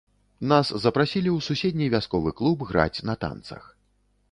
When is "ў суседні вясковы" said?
1.33-2.33